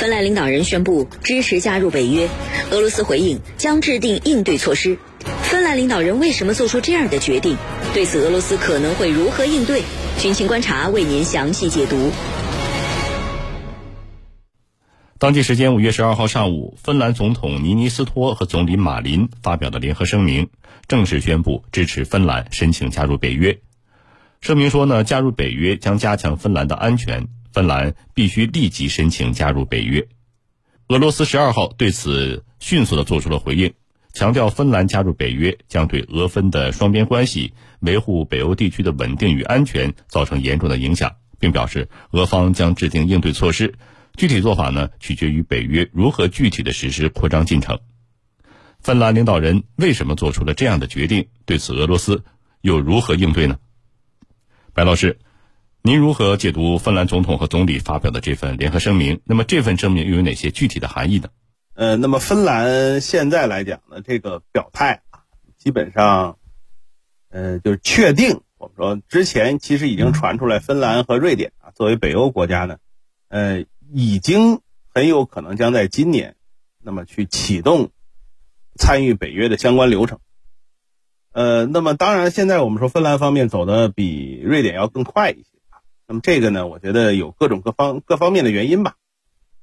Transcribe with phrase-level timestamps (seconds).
[0.00, 2.26] 芬兰领导人宣布支持加入北约，
[2.70, 4.96] 俄罗斯回应将制定应对措施。
[5.42, 7.58] 芬兰领导人为什么做出这样的决定？
[7.92, 9.82] 对此，俄罗斯可能会如何应对？
[10.18, 12.12] 军情观察为您详细解读。
[15.18, 20.48] 当地时间五月十二号上午，芬兰总统尼尼斯托和总理马林发表的联合声明，
[20.88, 23.58] 正式宣布支持芬兰申请加入北约。
[24.40, 30.06] 声明说呢，加入北约将加强芬兰的安全，芬兰必须立即申请加入北约。
[30.88, 33.74] 俄罗斯十二号对此迅速的做出了回应，
[34.12, 43.74] 强调芬兰加入北约将对俄芬的双边关系、维护北欧地区的稳定与安全造成严重的影响，并表示俄方将制定应对措施。
[44.16, 47.78] 具体做法呢，取决于北约如何具体的实施扩张进程。
[48.80, 51.28] 芬兰领导人为什么做出了这样的决定？
[51.46, 52.24] 对此，俄罗斯
[52.62, 53.58] 又如何应对呢？
[54.74, 55.20] 白老师，
[55.82, 59.20] 您如何解读芬兰总统和总理发表的这份联合声明？
[59.24, 61.28] 那么这份声明又有哪些具体的含义呢？
[61.74, 65.20] 呃，那么芬兰现在来讲呢，这个表态啊，
[65.56, 66.38] 基本上，
[67.30, 68.40] 呃，就是确定。
[68.58, 72.78] 我们说之前其实已经传出来，芬兰和瑞典啊，作为北欧国家呢，
[73.28, 73.64] 呃。
[73.92, 74.60] 已经
[74.94, 76.36] 很有可能将在今年，
[76.80, 77.90] 那么去启动
[78.76, 80.20] 参与北约的相关流程。
[81.32, 85.49] 呃，那么当然，现在我们说芬兰方面走的比瑞典要更快一些。
[86.10, 88.96] 那么这个呢，我觉得有各种各方各方面的原因吧。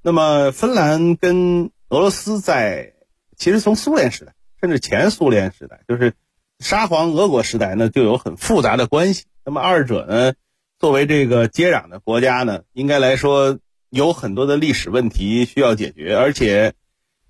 [0.01, 2.93] 那么芬兰跟俄罗斯在
[3.35, 6.13] 其实从苏联时代，甚至前苏联时代，就是
[6.59, 9.25] 沙皇俄国时代呢，就有很复杂的关系。
[9.43, 10.35] 那么二者呢，
[10.79, 13.59] 作为这个接壤的国家呢，应该来说。
[13.89, 16.73] 有很多的历史问题需要解决，而且，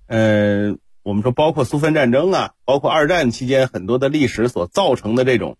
[0.07, 5.55] 嗯，我们说包括苏芬战争啊，包括二战期间很多的历史所造成的这种，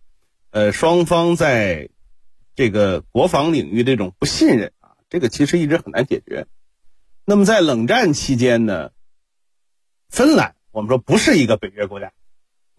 [0.49, 1.89] 呃，双方在
[2.57, 6.45] 这个国防领域这种不信任啊，这个其实一直很难解决。
[7.23, 8.89] 那么在冷战期间呢，
[10.09, 12.11] 芬兰我们说不是一个北约国家，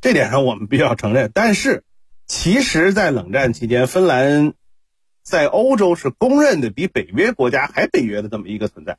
[0.02, 1.30] 这点上我们必须要承认。
[1.32, 1.82] 但是，
[2.26, 4.52] 其实，在冷战期间，芬兰。
[5.20, 8.96] 在欧洲是公认的比北约国家还北约的这么一个存在，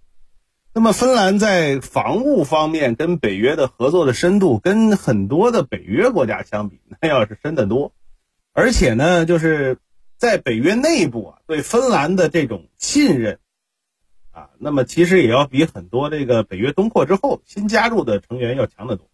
[0.76, 7.94] 那么芬兰在防务方面跟北约的合作的深度，跟很多的北约国家相比，那要是深得多。
[8.54, 9.80] 而且呢，就是
[10.20, 13.40] 在北约内部啊，对芬兰的这种信任
[14.32, 19.10] 啊，那么其实也要比很多这个北约东扩之后新加入的成员要强得多。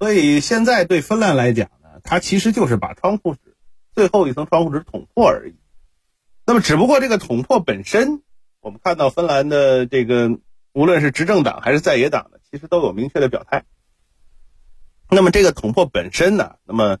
[0.00, 3.56] 所以现在对芬兰来讲呢，它其实就是把窗户纸
[3.94, 5.54] 最后一层窗户纸捅破而已。
[6.44, 8.20] 那么，只不过这个捅破本身，
[8.60, 10.40] 我们看到芬兰的这个，
[10.72, 13.64] 无论是执政党还是在野党的，其实都有明确的表态。
[15.08, 16.98] 那么，这个捅破本身呢，那么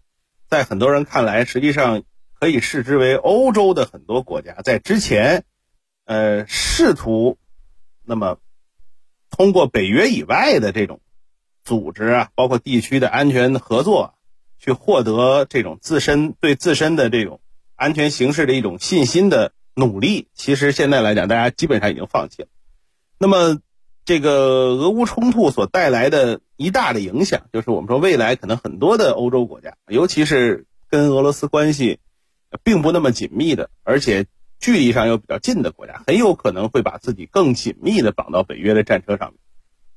[0.48, 2.04] 在很多人看来，实际上
[2.42, 5.44] 可以视之为欧洲的很多国家在之前，
[6.06, 7.38] 呃，试图
[8.04, 8.38] 那么
[9.30, 10.98] 通过北约以外的这种
[11.62, 14.14] 组织啊，包括地区的安全合作，
[14.58, 17.40] 去获得这种自身对自身的这种。
[17.76, 22.48] 安全形势的一种信心的努力，其实现在来讲，大家基本上已经放弃了。
[23.18, 23.60] 那么，
[24.04, 32.00] 这个俄乌冲突所带来的一大的影响，就是我们说未来可能很多的欧洲国家，尤其是跟俄罗斯关系
[32.62, 34.26] 并不那么紧密的，而且
[34.58, 39.38] 距离上又比较近的国家，很有可能会把自己更紧密的绑到北约的战车上面。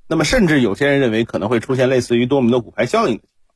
[0.07, 3.55] 那么，甚至有些人认为可能会出现类似于多米诺骨牌效应的情况。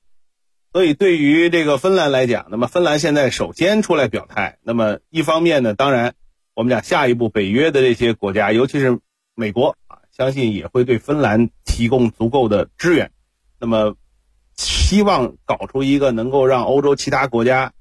[0.72, 4.58] 所以，对于这个芬兰来讲，那么芬兰现在首先出来表态。
[4.64, 6.14] 那么，一方面呢，当然，
[6.54, 9.00] 我们讲下一步北约的这些国家，尤其是
[9.36, 13.12] 美国啊，相信也会对芬兰提供足够的支援。
[13.60, 13.96] 那么，
[14.56, 17.74] 希望搞出一个能够让欧洲其他国家，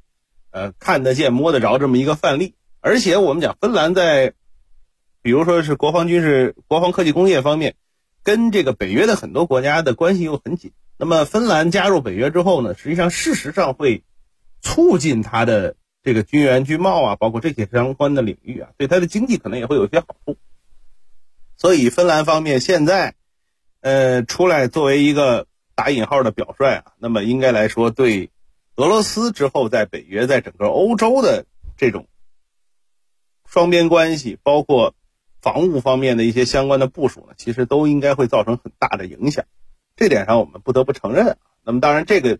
[0.50, 2.54] 呃，看得见、摸得着这么一个范例。
[2.80, 4.32] 而且，我们讲芬兰在，
[5.22, 7.74] 比如说是国防军事、国防科技工业方面，
[8.22, 10.72] 跟这个北约的很多国家的关系又很紧。
[10.96, 14.02] 那么，芬兰加入北约之后呢，实际上事实上会
[14.62, 20.36] 促进它的这个军援、军贸啊，包括这些相关的领域啊，对它的经济可能也会有一些好处。
[21.56, 23.14] 所以，芬兰方面现在
[23.80, 28.30] 呃出来作为一个打引号的表率啊，那么应该来说，对
[28.78, 31.46] 俄罗斯之后在北约在整个欧洲的
[31.76, 32.06] 这种
[33.44, 34.94] 双边关系，包括
[35.42, 39.46] 防务方面的一些相关的部署呢，其实都应该会造成很大的影响。
[39.96, 41.38] 这点上我们不得不承认。
[41.64, 42.38] 那么当然，这个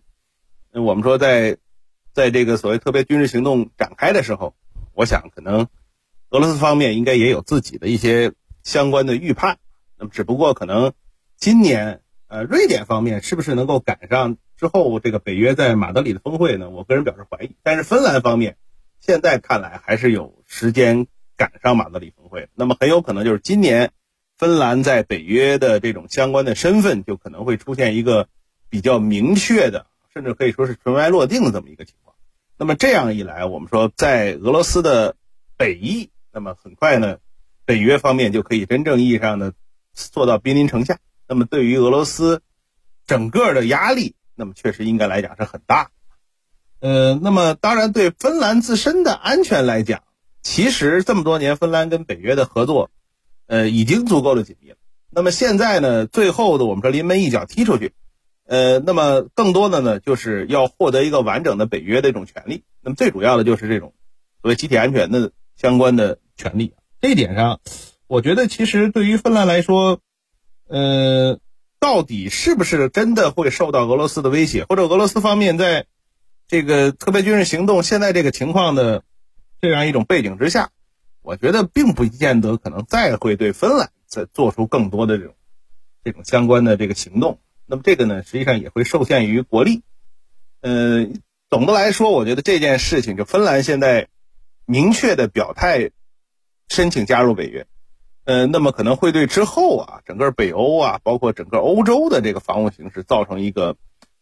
[0.71, 1.57] 我们说在
[2.13, 4.55] 在这个所谓特别军事行动展开的时候，
[4.93, 5.67] 我想可能
[6.29, 8.31] 俄罗斯方面应该也有自己的一些
[8.63, 9.57] 相关的预判。
[9.97, 10.93] 那么只不过可能
[11.35, 16.69] 今年呃瑞典方面是不是能够赶上之后这个北约在马德里的峰会呢？
[16.69, 17.55] 我个人表示怀疑。
[17.63, 18.55] 但是芬兰方面
[19.01, 22.47] 现在看来还是有时间赶上马德里峰会。
[22.53, 23.91] 那么很有可能就是今年
[24.37, 28.29] 芬兰在北约的这种相关的身份就可能会出现一个
[28.69, 32.15] 比较明确的，甚至可以说是尘埃落定的这么一个情况。
[32.57, 35.15] 那么这样一来，我们说在俄罗斯的
[35.57, 37.17] 北翼，那么很快呢，
[37.65, 39.53] 北约方面就可以真正意义上的
[39.93, 40.99] 做到兵临城下。
[41.29, 42.41] 那么对于俄罗斯
[43.05, 45.91] 整个的压力，那么确实应该来讲是很大。
[46.79, 50.01] 呃，那么当然对芬兰自身的安全来讲，
[50.41, 52.89] 其实这么多年芬兰跟北约的合作，
[53.45, 54.77] 呃，已经足够的紧密了。
[55.11, 57.93] 那么现在呢，最后的我们说临门一脚踢出去，
[58.45, 62.63] 呃，那么更多的呢，就是要获得一个完整的北约的一种权利。
[62.81, 63.93] 那么最主要的就是这种
[64.41, 66.73] 所谓集体安全的相关的权利。
[67.01, 67.59] 这一点上，
[68.07, 69.99] 我觉得其实对于芬兰来说，
[70.69, 71.39] 呃，
[71.79, 75.87] 到底是不是真的会受到俄罗斯的威胁，或者俄罗斯方面在
[76.47, 79.03] 这个特别军事行动现在这个情况的
[79.59, 80.69] 这样一种背景之下，
[81.21, 85.33] 我觉得并不见得可能再会对芬兰再做出更多的这种
[86.03, 87.39] 这种相关的这个行动。
[87.65, 89.83] 那么这个呢，实际上也会受限于国力。
[90.61, 91.07] 呃，
[91.49, 94.07] 总的来说，我觉得这件事情，就芬兰现在
[94.65, 95.91] 明确的表态
[96.67, 97.65] 申请加入北约，
[98.29, 103.75] 呃，那么可能会对之后啊，整个北欧啊，包括整个欧洲的这个防务形势造成一个，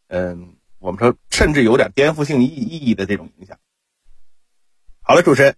[0.08, 0.54] 嗯。
[0.80, 3.58] 我们说，甚至有点颠覆性意意义的这种影响。
[5.02, 5.56] 好了，主持人，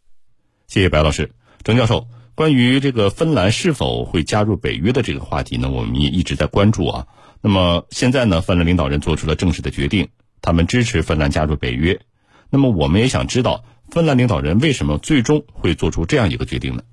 [0.65, 1.31] 谢谢白老师、
[1.61, 2.07] 郑教授。
[2.35, 7.07] 关于这个芬兰是否会加入北约的这个话题呢，我们也一直在关注啊。
[7.41, 10.07] 那么现在呢，芬兰领导人做出了正式的决定，
[10.41, 11.99] 他们支持芬兰加入北约。
[12.49, 16.83] 那么我们也想知道，芬兰领导人为什么最终会做出这样一个决定呢？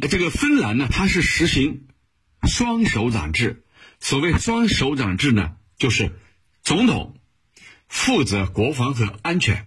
[0.00, 1.88] 这个芬兰呢，它是实行
[2.42, 3.64] 双首长制。
[4.00, 6.12] 所谓双首长制呢，就是
[6.62, 7.18] 总统。
[7.94, 9.66] 负责国防和安全，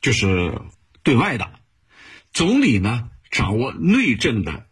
[0.00, 0.60] 就是
[1.02, 1.46] 对外的；
[2.32, 4.68] 总理呢，掌握内政的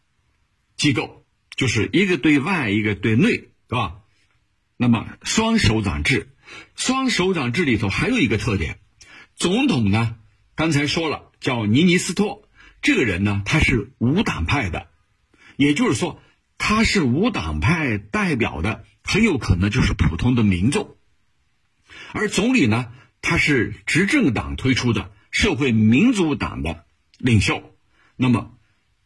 [0.77, 1.27] 机构，
[1.57, 3.97] 就是一个对外，一个对内，是吧？
[4.77, 6.37] 那么双首长制，
[6.77, 8.79] 双首长制里头还有一个特点，
[9.35, 10.15] 总统呢，
[10.55, 12.42] 刚才说了叫尼尼斯托，
[12.83, 14.89] 这个人呢，他是无党派的，
[15.57, 16.21] 也就是说，
[16.59, 20.97] 他是无党派代表的，很有可能就是普通的民众。
[22.13, 26.85] 而总理呢，他是执政党推出的社会民主党的
[27.19, 27.75] 领袖，
[28.17, 28.59] 那么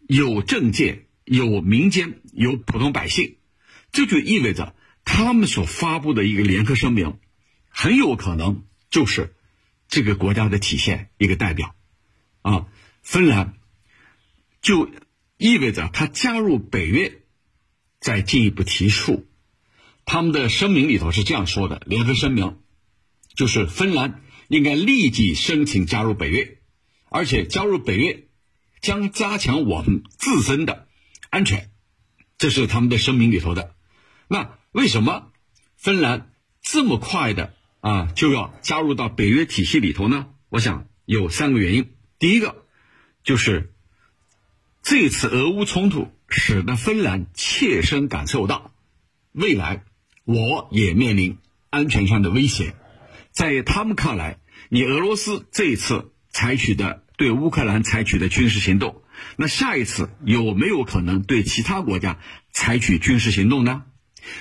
[0.09, 3.37] 有政界、有民间、有普通百姓，
[3.93, 4.75] 这就意味着
[5.05, 7.19] 他们所发布的一个联合声明，
[7.69, 9.35] 很有可能就是
[9.87, 11.75] 这个国家的体现一个代表。
[12.41, 12.67] 啊，
[13.03, 13.55] 芬兰
[14.67, 14.91] 就
[15.37, 17.23] 意味着他加入北约，
[18.01, 19.25] 再进一步提出，
[20.05, 22.59] 他们的声明里头是这样说的：联合声明。
[23.37, 26.59] 就是芬兰应该立即申请加入北约，
[27.11, 28.27] 而且加入北约
[28.81, 30.89] 将加强我们自身的
[31.31, 31.71] 安全，
[32.37, 33.77] 这是他们的声明里头的。
[34.27, 35.31] 那为什么
[35.77, 40.27] 芬兰这么快的啊就要加入到北约体系里头呢？
[40.49, 41.95] 我想有三个原因。
[42.19, 42.65] 第一个
[43.23, 43.76] 就是
[44.89, 48.71] 这次俄乌冲突使得芬兰切身感受到，
[49.33, 49.83] 未来
[50.25, 51.39] 我也面临
[51.71, 52.77] 安全上的威胁。
[53.33, 54.39] 在他们看来，
[54.69, 59.03] 你俄罗斯这一次采取的对乌克兰采取的军事行动，
[59.35, 62.21] 那下一次有没有可能对其他国家
[62.53, 63.83] 采取军事行动呢？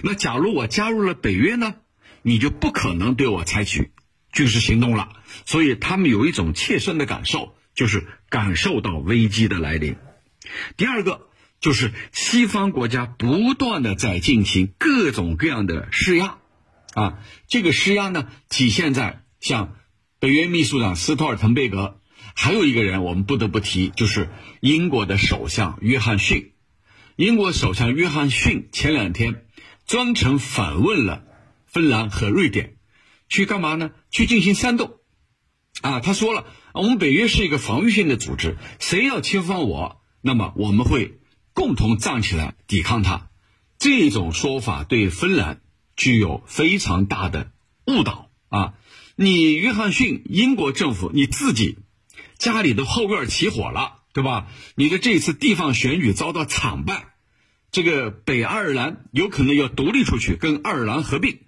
[0.04, 1.74] 那假如我加入了北约呢，
[2.22, 3.94] 你就不可能对我采取
[4.32, 5.10] 军事行动了。
[5.48, 9.96] 所以他们有一种切身的感受，就是感受到危机的来临。
[10.78, 11.28] 第二个
[11.60, 16.38] 就是西方国家不断的在进行各种各样的施压。
[16.94, 19.76] 啊，这个施压呢，体现在像
[20.20, 22.00] 北约秘书长斯托尔滕贝格，
[22.36, 24.30] 还有一个人我们不得不提，就是
[24.62, 26.54] 英国的首相约翰逊。
[27.18, 29.46] 英国首相约翰逊前两天
[29.86, 31.24] 专程访问了
[31.66, 32.76] 芬兰和瑞典，
[33.28, 33.92] 去干嘛呢？
[34.10, 34.94] 去进行煽动。
[35.82, 41.20] 啊，他说了，我们北约是一个防御性的组织，谁要侵犯我，那么我们会
[41.54, 43.30] 共同站起来抵抗他。
[43.78, 45.62] 这种说法对芬兰。
[45.98, 47.54] 具有非常大的
[47.88, 48.74] 误导啊！
[49.16, 51.78] 你约翰逊，英国政府你自己
[52.38, 54.48] 家里的后院起火了，对吧？
[54.76, 57.14] 你的这次地方选举遭到惨败，
[57.72, 61.40] 这个北爱尔兰有可能要独立出去，跟爱尔兰合并。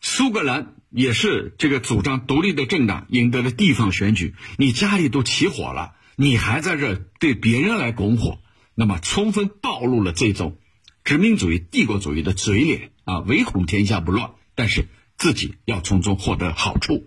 [0.00, 8.40] 苏格兰也是这个主张独立的政党赢得了地方选举，你家里都起火了，你还在这对别人来拱火，
[8.74, 10.58] 那么充分暴露了这种
[11.02, 12.90] 殖民主义、帝国主义的嘴脸。
[13.04, 14.86] 啊，唯恐天下不乱，但是
[15.16, 17.06] 自己要从中获得好处。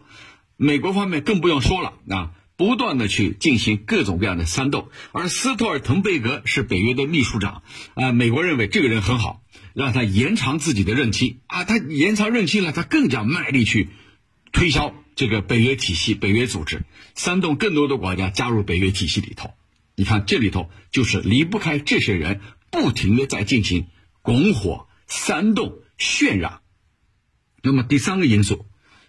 [0.57, 4.89] 美国方面更不用说了，啊，不断的去进行各种各样的煽动。
[5.11, 7.61] 而斯托尔滕贝格是北约的秘书长，
[7.93, 9.43] 啊，美国认为这个人很好，
[9.75, 13.89] 让他延长自己的任期啊，他延长任期了，他更加卖力去
[14.53, 19.53] 推销这个北约体系、北约组织，煽动更多的国家加入北约体系里头。
[19.95, 22.39] 你看这里头就是离不开这些人
[22.71, 23.87] 不停的在进行
[24.21, 26.61] 拱火、煽动、渲染。
[27.61, 28.65] 那么第三个因素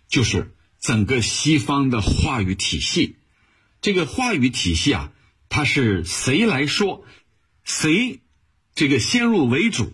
[0.08, 3.16] 就是整个西方的话语体系，
[3.80, 5.12] 这个话语体系啊，
[5.48, 7.04] 它是谁来说，
[7.64, 8.20] 谁
[8.74, 9.92] 这个先入为主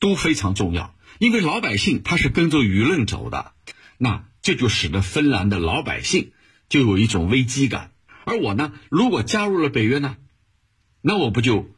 [0.00, 3.52] 都非常重要，因为老百姓他是跟着舆论走的，
[3.98, 6.32] 那这就使得芬兰的老百姓
[6.70, 7.92] 就有一种危机感。
[8.24, 10.16] 而我呢，如果加入了北约呢，
[11.02, 11.68] 那我不就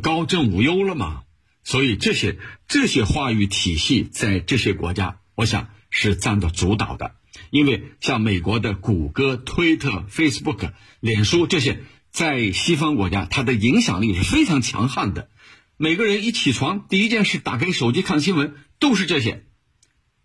[0.00, 1.24] 高枕无忧了吗？
[1.62, 7.16] 所以这些这些话语体系在这些国家，我想是占着主导的。
[7.50, 15.28] 因为像美国的谷歌、推特、Facebook、脸书这些，在西方国家，它的影响力是非常强悍的。
[15.76, 19.44] 每个人一起床，第一件事打开手机看新闻，都是这些。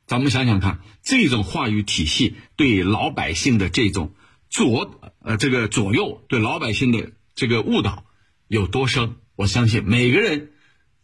[0.07, 4.13] 咱们想想看，这种话语体系对老百姓的这种。
[4.47, 8.05] 左呃，这个左右对老百姓的这个误导
[8.47, 9.15] 有多深？
[9.35, 10.51] 我相信每个人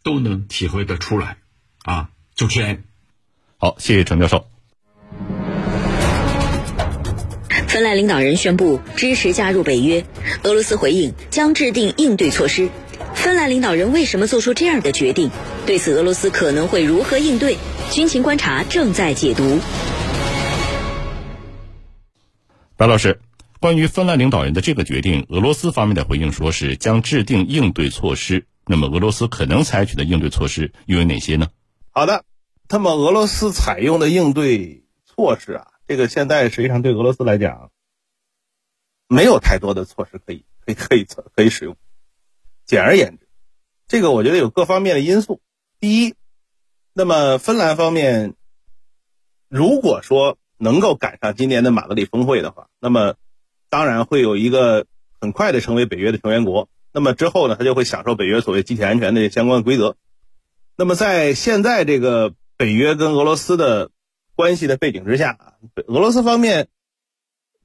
[0.02, 1.36] 都能体会得出来。
[1.82, 2.84] 啊，主持人，
[3.58, 4.46] 好，谢谢陈教授。
[7.68, 10.06] 芬兰领导人宣布支持加入北约，
[10.44, 12.70] 俄罗斯回应将制定应对措施。
[13.22, 15.30] 芬兰领导人为什么做出这样的决定？
[15.64, 17.56] 对此，俄罗斯可能会如何应对？
[17.92, 19.60] 军情观察正在解读。
[22.76, 23.20] 白老师。
[23.60, 28.44] 关于芬兰领导人的这个决定，俄罗斯方面的回应说是将制定应对措施。
[28.66, 31.46] 那么，俄罗斯可能采取的应对措施又有哪些呢？
[31.92, 32.24] 好的，
[32.68, 37.70] 那么俄罗斯采用的应对措施啊，这个现在实际上对俄罗斯来讲，
[39.06, 41.76] 没有太多的措施可以可以可以可以使用。
[42.72, 43.28] 简而言之，
[43.86, 45.42] 这个我觉得有各方面的因素。
[45.78, 46.14] 第一，
[46.94, 48.32] 那么芬兰方面
[49.50, 53.16] 如果说能够赶上今年的马德里峰会的话，那么
[53.68, 54.86] 当然会有一个
[55.20, 59.98] 很快的成为北约的成员国，那么之后呢，他就会享受北约所谓集体安全的相关规则。
[60.74, 63.90] 那么在现在这个北约跟俄罗斯的
[64.34, 65.36] 关系的背景之下，
[65.88, 66.68] 俄罗斯方面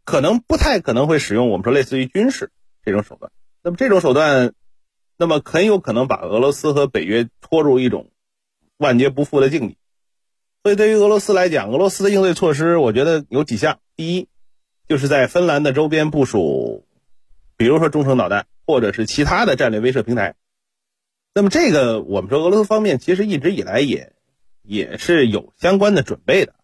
[0.04, 2.52] 可能不太可能会使用我们说类似于军事
[2.84, 3.32] 这种手段。
[3.64, 4.54] 那么这种手段，
[5.17, 8.09] 那么很有可能把俄罗斯和北约拖入一种
[8.77, 9.77] 万劫不复的境地。
[10.63, 13.79] 所以对于俄罗斯来讲，俄罗斯的应对措施，我觉得有几项。
[13.95, 14.27] 第一。
[14.89, 16.88] 就是在芬兰的周边部署，
[17.57, 20.36] 比如说中程导弹，或者是其他的战略威慑平台。
[21.33, 24.13] 那么这个我们说俄罗斯方面其实一直以来也
[24.62, 26.55] 也是有相关的准备的，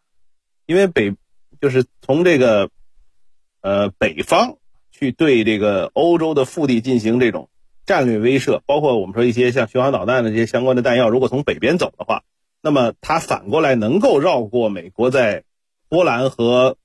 [0.65, 1.17] 因为北
[1.59, 2.69] 就是从这个
[3.59, 4.55] 呃北方
[4.89, 7.49] 去对这个欧洲的腹地进行这种
[7.85, 12.23] 战略威慑，包括我们说一些像巡航导弹的这些相关的弹药，如果从北边走的话，
[12.61, 15.43] 那么它反过来能够绕过美国在
[15.89, 16.77] 波兰和。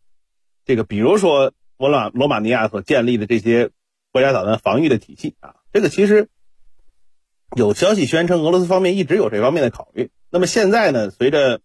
[0.64, 3.70] 这个比如说，罗马罗马尼亚所建立的这些
[4.12, 6.28] 国家导弹防御的体系啊，这个其实
[7.56, 10.10] 有消息宣称，俄罗斯方面一直有这方面的考虑。
[10.28, 11.62] 那么现在呢，随着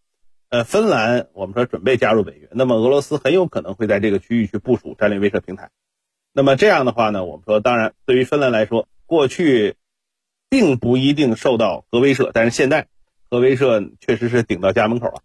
[0.48, 5.70] 呃芬兰我们说准备加入北约，那么俄罗斯很有可能会在这个区域去部署战略威慑平台。
[6.32, 9.76] 那么这样的话呢，我们说当然对于芬兰来说，过去
[10.50, 12.88] 并不一定受到核威慑，但是现在
[13.30, 15.22] 核威慑确实是顶到家门口了。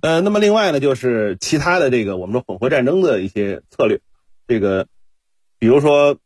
[0.00, 4.00] 呃，那么另外呢，就是其他的这个我们说混合战争的一些策略，
[4.48, 4.88] 这个
[5.60, 6.18] 比如说，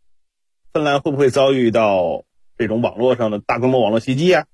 [0.73, 2.25] 芬兰会不会遭遇到
[2.57, 4.47] 这种网络上的大规模网络袭击啊？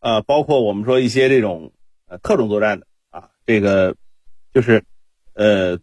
[0.00, 1.72] 啊，包括我们说一些这种
[2.06, 3.96] 呃特种作战的啊，这个
[4.52, 4.84] 就是
[5.32, 5.78] 呃，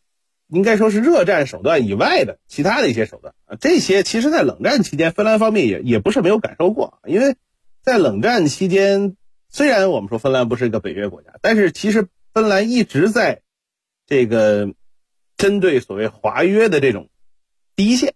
[0.52, 7.36] 应该说是热战手段以外的其他的一些手段啊，这些其实在冷战期间，芬兰方面也也不是没有感受过，因为
[7.82, 9.16] 在冷战期间，
[9.50, 12.08] 虽然我们说芬兰不是一个北约国家，但是其实。
[12.34, 13.42] 芬兰一直在
[14.08, 14.74] 这个
[15.36, 17.10] 针对所谓华约的这种
[17.76, 18.14] 第一线，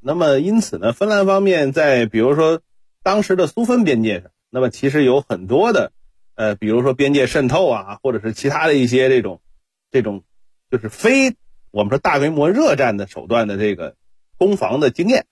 [0.00, 2.62] 那么因此呢，芬兰方面在比如说
[3.02, 5.92] 当时的苏芬边界上，那么其实有很多的
[6.34, 9.42] 呃，比如说边界渗透啊，或者是其他的一些这种
[9.90, 10.24] 这种
[10.70, 11.36] 就是非
[11.70, 13.96] 我们说大规模热战的手段的这个
[14.36, 15.26] 攻防的经验。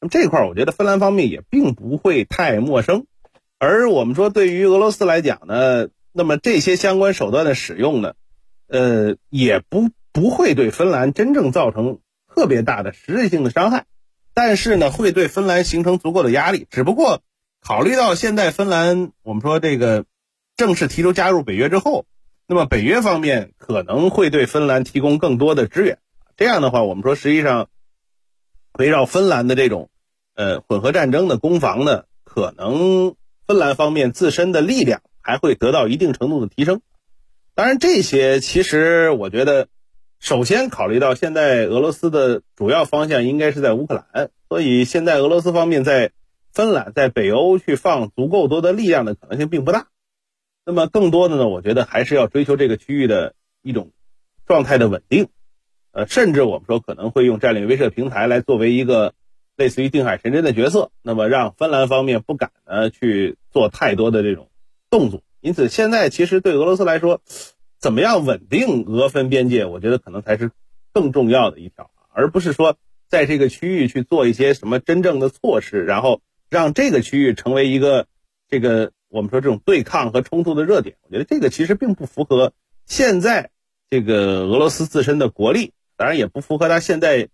[0.00, 3.06] 那么这块儿，我觉得芬兰方面也并不会太陌生。
[3.58, 5.88] 而我们说对于俄罗斯来讲呢？
[6.12, 8.14] 那么这些相关手段的使用呢，
[8.66, 13.84] 呃，也不不会对芬兰真正造成特别大的实质性的伤害，
[14.34, 16.66] 但是呢，会对芬兰形成足够的压力。
[16.68, 17.22] 只不过
[17.60, 20.04] 考虑到现在芬兰，我们说这个
[20.56, 22.06] 正式提出加入北约之后，
[22.50, 25.98] 那么北约方面可能会对芬兰提供更多的支援。
[26.36, 27.68] 这样的话，我们说实际上
[28.76, 29.88] 围绕芬兰的这种
[30.34, 33.14] 呃混合战争的攻防呢，可能
[33.46, 36.80] 芬兰方面自身的力量还会得到一定程度的提升。
[37.54, 39.68] 当然，这些其实我觉得，
[40.18, 46.10] 首先考虑到现在俄罗斯的主要方向应该是在乌克兰，所以现在俄罗斯方面在
[46.52, 49.86] 芬兰、在北欧去放足够多的力量的可能性并不大。
[50.64, 53.90] 那么更多的呢，我觉得还是要追求这个区域的一种
[54.46, 55.28] 状态的稳定。
[55.92, 59.14] 呃，甚至我们说可能会用战略威慑平台来作为一个
[59.56, 64.50] 类似于定海神针的角色，那么让芬兰方面不敢呢去做太多的这种
[64.88, 65.22] 动作。
[65.40, 67.20] 因此，现在其实对俄罗斯来说，
[67.78, 70.52] 怎么样稳定俄芬边界，我觉得可能才是
[70.92, 72.76] 更重要的一条，而不是说
[73.08, 78.06] 在这个区域去做一些什么真正的措施，然后让这个区域成为一个
[78.48, 80.96] 这个我们说这种对抗和冲突的热点。
[81.02, 82.54] 我觉得这个其实并不符合
[82.86, 83.50] 现在
[83.90, 85.74] 这个俄罗斯自身的国力。
[85.96, 87.28] 当然也不符合他现在，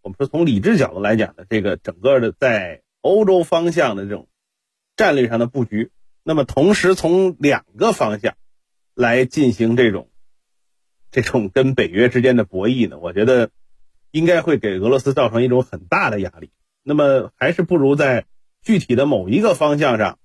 [0.00, 4.28] 我们说从理智角度来讲的这个整个的在欧洲方向的这种
[4.94, 5.90] 战略上的布局。
[6.22, 8.34] 那么同时从两个方向
[8.94, 10.08] 来进行这种
[11.10, 13.50] 这种跟北约之间的博弈呢，我觉得
[14.12, 16.50] 应该会给俄罗斯造成一种很大的压力。
[16.84, 18.26] 那么还是不如在
[18.62, 20.20] 具体的某一个方向上，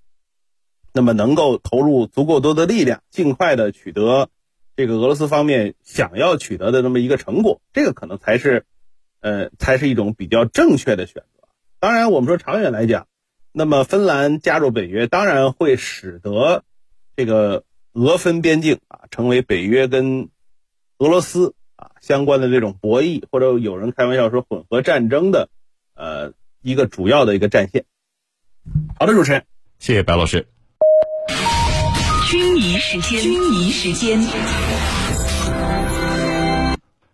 [0.94, 4.29] 那么能够投入足够多的力量，尽快的取得。
[4.75, 8.63] 这个俄罗斯方面想要取得的这么一个成果，这个可能才是，
[9.22, 11.48] 呃，才是一种比较正确的选择。
[11.79, 13.08] 当然，我们说长远来讲，
[13.51, 16.63] 那么芬兰加入北约，当然会使得
[17.15, 17.63] 这个
[17.94, 20.29] 俄芬边境啊，成为北约跟
[21.00, 25.50] 俄罗斯啊相关的这种博弈，或者有人开玩笑说混合战争的，
[25.96, 27.86] 呃，一个主要的一个战线。
[29.00, 29.46] 好的，主持人，
[29.79, 30.48] 谢谢白老师。
[32.29, 34.19] 军仪时间，军仪时间。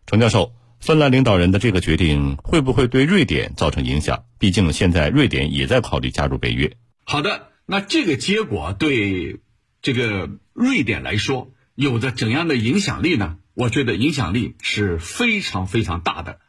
[0.07, 4.23] 程教授，芬兰领导人的这个决定会不会对瑞典造成影响？
[4.39, 6.75] 毕竟现在瑞典也在考虑加入北约。
[7.03, 9.39] 好的，那这个结果对
[9.83, 13.37] 这个瑞典来说有着怎样的影响力呢？
[13.53, 16.39] 我觉得影响力是非常非常大的，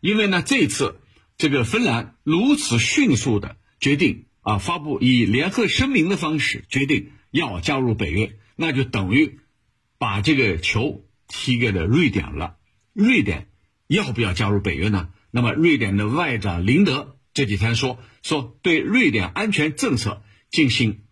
[0.00, 1.00] 因为呢，这次
[1.38, 7.12] 这个芬兰如此迅速的决定啊，发布以联合声明的方式决定。
[7.32, 9.40] 要加入北约，那就等于
[9.98, 12.56] 把这个球踢给了瑞典了。
[12.92, 13.48] 瑞典
[13.88, 15.08] 要不要加入北约呢？
[15.30, 21.04] 那么瑞典的外长林德这几天说说对瑞典安全政策进行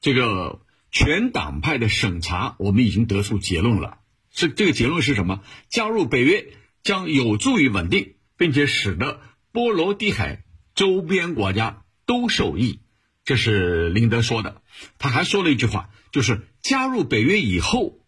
[0.00, 3.98] 这个全党派的审查，我们已经得出结论了。
[4.30, 5.42] 是这个结论是什么？
[5.68, 9.20] 加入北约将有助于稳定，并且使得
[9.52, 12.80] 波罗的海周边国家都受益。
[13.24, 14.62] 这是林德说的，
[14.98, 18.00] 他还说了一句话，就是加入北约以后，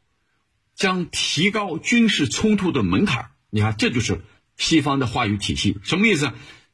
[0.74, 3.30] 将提高军事冲突的门槛。
[3.48, 4.22] 你看，这就是
[4.56, 6.32] 西方的话语体系，什么意思？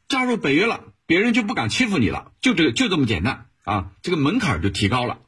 [0.09, 5.21] 加入北约了，别人就不敢欺负你了，就这个就这么简单啊，这个门槛就提高了。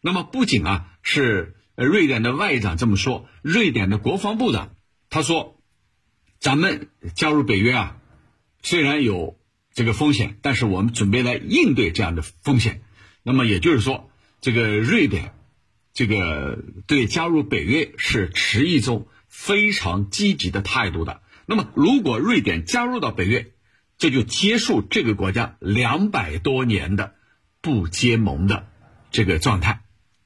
[0.00, 4.74] 那么不仅啊是瑞典的外长这么说，瑞典的国防部长
[5.10, 5.60] 他说，
[6.40, 7.98] 咱们加入北约啊，
[8.62, 9.38] 虽然有。
[9.76, 12.80] 这个风险，但是我们准备来应对这样的风险。
[13.22, 14.10] 那么也就是说，
[14.40, 15.34] 这个瑞典，
[15.92, 21.20] 这个对加入北约是持一种非常积极的态度的。
[21.44, 23.52] 那么，如果瑞典加入到北约，
[23.98, 27.14] 这就结束这个国家两百多年的
[27.60, 28.68] 不结盟的
[29.10, 29.82] 这个状态。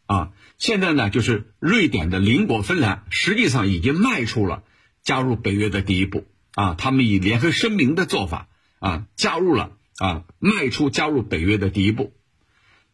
[0.07, 4.63] 啊，现在呢，就是瑞典的邻国芬兰实际上已经迈出了
[5.03, 6.29] 加入北约的第一步。
[6.55, 8.47] 啊，他们以联合声明的做法。
[8.81, 12.13] 啊，加入了啊，迈出加入北约的第一步，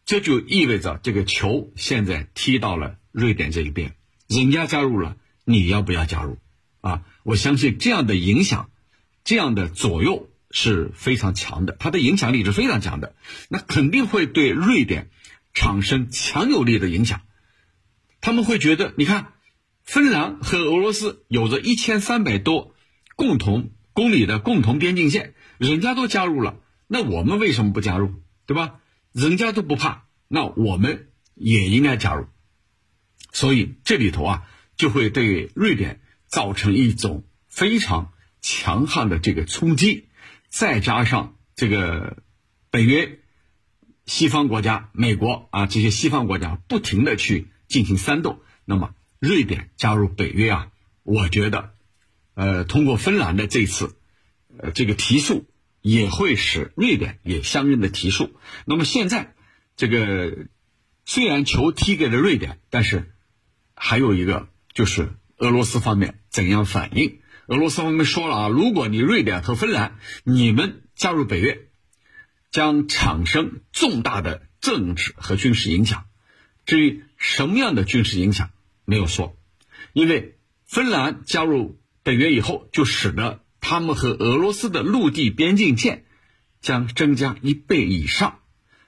[0.04, 3.94] 这就意味着这个球现在踢到了瑞典这一边，
[4.26, 6.36] 人家加入了，你要不要加入？
[6.80, 8.68] 啊，我相信这样的影响，
[9.24, 13.14] 这样的左右是非常强的，它的影响力是非常强的，
[13.48, 15.10] 那肯定会对瑞典
[15.54, 17.22] 产生强有力的影响。
[18.20, 19.34] 他们会觉得，你看，
[19.84, 22.74] 芬兰和俄罗斯有着一千三百多
[23.14, 25.34] 共同公里的共同边境线。
[25.58, 28.12] 人家都加入了，那我们为什么不加入？
[28.46, 28.80] 对吧？
[29.12, 32.26] 人家都不怕，那我们也应该加入。
[33.32, 40.08] 所以这里头啊，就会对瑞典造成一种非常强悍的这个冲击。
[40.48, 42.22] 再加上这个
[42.70, 43.18] 北约、
[44.04, 50.70] 西方国家、美国啊这些西方国家不停的去进行煽动，那么瑞典加入北约啊，
[51.02, 51.74] 我觉得，
[52.34, 53.96] 呃，通过芬兰的这次。
[54.58, 55.46] 呃，这个提速
[55.82, 58.38] 也会使瑞典也相应的提速。
[58.64, 59.34] 那么现在，
[59.76, 60.46] 这个
[61.04, 63.12] 虽然球踢给了瑞典，但是
[63.74, 67.20] 还有一个就是俄罗斯方面怎样反应？
[67.46, 71.68] 俄罗斯方面说了啊，如果你瑞典和芬兰你们加入北约，
[72.50, 76.06] 将产生重大的政治和军事影响。
[76.64, 78.50] 至于什么样的军事影响，
[78.84, 79.36] 没有说，
[79.92, 86.04] 因为芬兰加入北约以后，就使得他们和俄罗斯的陆地边境线
[86.60, 88.38] 将增加一倍以上。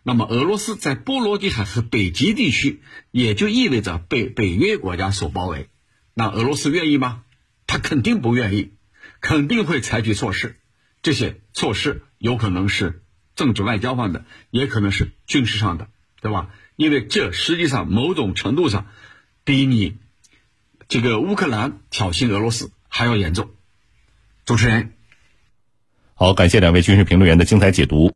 [0.05, 5.69] 那么，俄罗斯在波罗的海和北极地区，也就意味着被北约国家所包围。
[6.15, 7.25] 那俄罗斯愿意吗？
[7.67, 8.71] 他肯定不愿意，
[9.21, 10.61] 肯定会采取措施。
[11.03, 13.03] 这些措施有可能是
[13.35, 15.89] 政治外交上的，也可能是军事上的，
[16.21, 16.51] 对吧？
[16.77, 18.87] 因为这实际上某种程度上，
[19.43, 19.97] 比你
[20.87, 23.51] 这个乌克兰挑衅俄罗斯还要严重。
[24.49, 24.95] 主持人，
[26.15, 27.99] 好，感谢两位军事评论员的精彩解读。